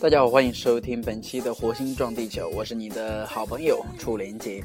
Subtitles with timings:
[0.00, 4.62] 大家好，欢迎收听本期的《火星撞地球》，我是你的好朋友楚连杰。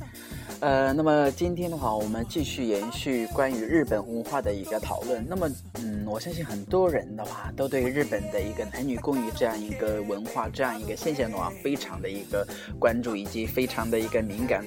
[0.60, 5.26] 呃，那么今天的话，我们继续延续关于日本文化的一个讨论。
[5.28, 12.48] 那么，嗯，我相信很多人的话，都对日本的一个男女共浴这样一个文化、这样一个现象的话，非常的一个
[12.80, 14.64] 关注，以及非常的一个敏感。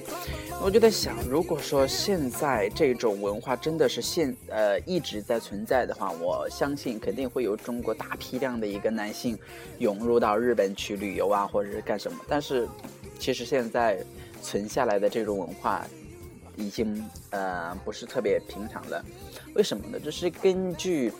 [0.61, 9.35] 我就在想，如果说现在这种文化真的是现呃一直在存在的话，我相信肯定会有中国大批量的一个男性
[9.79, 12.19] 涌入到日本去旅游啊，或者是干什么。
[12.27, 12.67] 但是，
[13.17, 13.97] 其实现在。
[14.41, 15.85] 存下来的这种文化，
[16.55, 19.03] 已经呃不是特别平常了。
[19.55, 19.99] 为什么呢？
[20.03, 21.11] 这是根据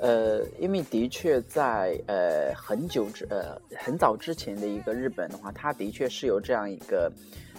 [0.00, 7.12] 呃，因为的确在呃很久之呃很早之前的一个日本的话，它的确是有这样一个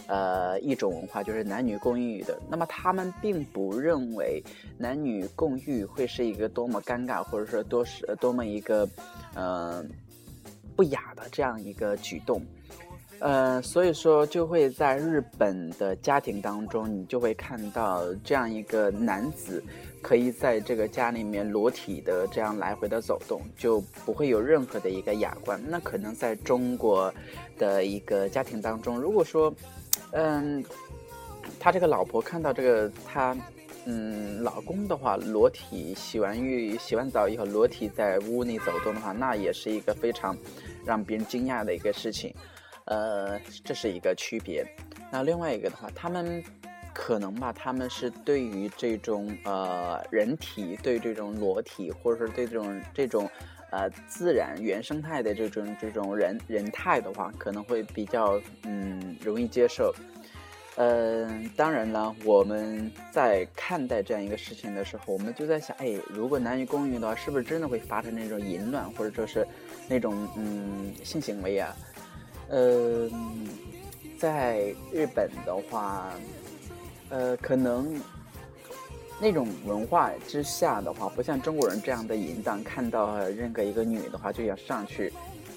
[0.08, 2.40] 呃一种文化，就是男女共浴的。
[2.50, 4.42] 那么他们并不认为
[4.78, 8.88] 男女共浴会是一个多么尴尬，或者说多是多么一个
[9.36, 9.84] 呃
[10.78, 12.42] 不雅的这样一个举动。
[13.20, 19.62] 呃，所以说就会在日本的家庭当中，你就会看到这样一个男子
[20.02, 25.62] 可以在这个家里面裸体的这样来回的走动，就不会有任何的一个雅观。
[25.68, 27.14] 那可能在中国
[27.58, 29.54] 的一个家庭当中，如果说，
[30.12, 30.64] 嗯，
[31.60, 33.36] 他这个老婆看到这个他，
[33.84, 40.38] 嗯，老公的话裸体洗完浴、洗完澡以后裸体在屋内走动的话，那也是一个非常
[40.86, 42.34] 让别人惊讶的一个事情。
[42.90, 44.66] 呃，这是一个区别。
[45.12, 46.44] 那另外一个的话，他们
[46.94, 53.30] 可能吧，他们是对于这种呃人体对这种裸体，或者说对这种这种
[53.72, 59.94] 呃自然原生态的这种这种人人态的话，可能会比较嗯容易接受。
[60.82, 69.46] 嗯，当然了，我们在看待这样一个事情的时候，我们就在想，哎，如果男女共浴的话，是不是真的会发生那种淫乱，或者说是
[69.90, 71.76] 那种嗯性行为啊？
[72.50, 73.10] 呃，
[74.18, 76.12] 在日本的话，
[77.10, 77.96] 呃，可能
[79.22, 85.14] 那种文化之下的话，不像中国人这样的淫荡，看到任何一个女的话就要上去，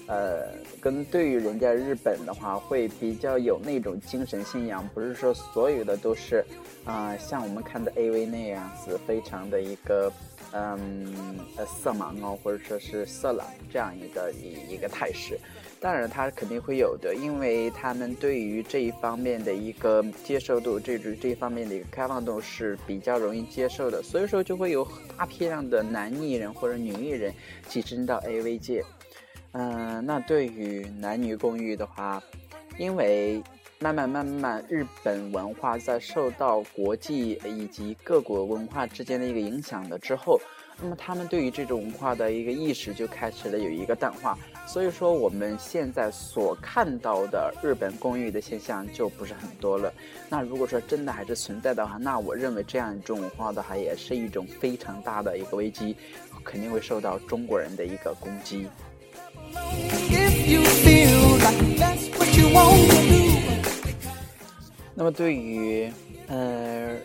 [0.07, 0.49] 呃，
[0.79, 6.45] 跟对于人家日本的话，会比较有那种精神信仰，不是说所有的都是
[6.85, 10.11] 啊，像我们看的 AV 那样子，非常的一个
[10.53, 11.13] 嗯
[11.57, 15.39] 呃色盲哦，或者说是色狼这样一个一一个态势。
[15.79, 24.87] 当然，他肯定会有的，因为他们对于这一方面的一个接受度，这这这方面的一个开放度是比较容易接受的，所以说就会有
[25.17, 27.33] 大批量的男艺人或者女艺人
[27.69, 28.81] 跻身到 AV 界。
[29.51, 32.23] 嗯，那对于男女共浴的话，
[32.77, 33.43] 因为
[33.83, 40.39] 慢慢慢慢，日本文化在受到国际以及各国文化之间的一个影响了之后。
[40.81, 49.93] 那么他们对于这种文化的一个意识就开始了有一个淡化，所以说我们现在所看到的日本公寓的现象就不是很多了。
[50.29, 55.93] 那如果说真的还是存在的话，那我认为这样一种文化的话也是一种非常大的一个危机，
[56.41, 58.65] 肯定会受到中国人的一个攻击。
[65.03, 65.91] 那么对于
[66.27, 66.95] 呃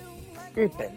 [0.55, 0.89] 日本。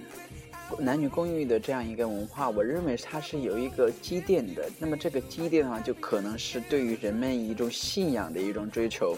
[0.79, 4.69] 男女共浴的这样一个文化，我认为它是有一个积淀的。
[4.79, 9.17] 那么这个积淀的话，就可能是对于人们一种信仰的一种追求。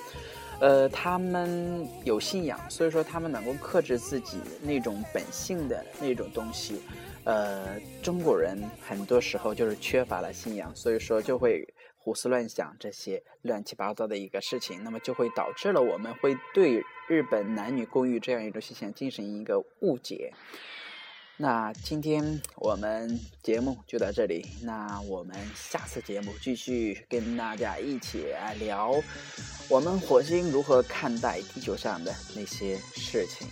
[0.61, 6.81] 呃，他们有信仰，所以说他们能够克制自己那种本性的那种东西。
[7.25, 11.67] 呃，中国人很多时候就是缺乏了信仰，所以说就会
[12.03, 20.33] 胡思乱想这些乱七八糟的一个事情，那么就会导致了我们会对日本男女公寓这样一种现象进行一个误解。
[21.37, 29.01] 那今天我们节目就到这里，那我们下次节目继续跟大家一起来聊，
[29.69, 33.47] 我们火星如何看待地球上的那些事情。